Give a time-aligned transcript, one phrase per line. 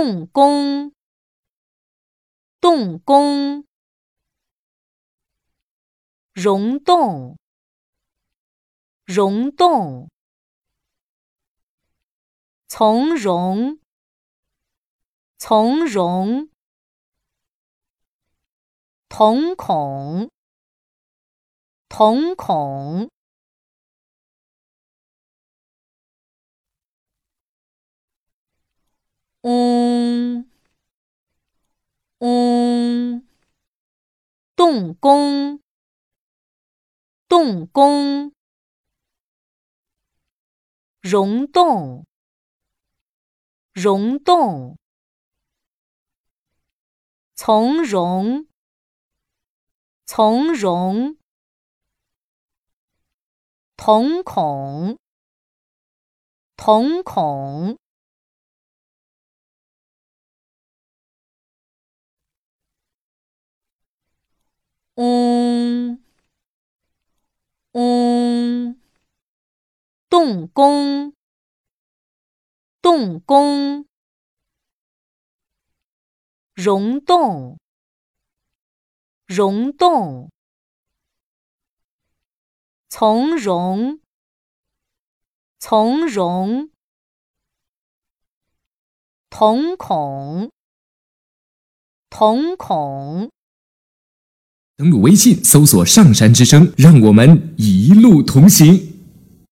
[0.00, 0.94] 动工，
[2.58, 3.66] 动工，
[6.32, 7.36] 溶洞，
[9.04, 10.08] 溶洞，
[12.66, 13.78] 从容，
[15.36, 16.48] 从容，
[19.10, 20.30] 瞳孔，
[21.90, 23.10] 瞳孔。
[34.60, 35.62] 动工，
[37.26, 38.34] 动工，
[41.00, 42.04] 溶洞，
[43.72, 44.76] 溶洞，
[47.34, 48.48] 从容，
[50.04, 51.16] 从容，
[53.76, 54.98] 瞳孔，
[56.56, 57.78] 瞳孔。
[70.10, 71.14] 动工，
[72.82, 73.86] 动工，
[76.52, 77.60] 溶洞，
[79.28, 80.28] 溶洞，
[82.88, 84.00] 从容，
[85.60, 86.70] 从容，
[89.28, 90.50] 瞳孔，
[92.08, 93.30] 瞳孔。
[94.74, 98.89] 登录微信，搜索“上山之声”，让我们一路同行。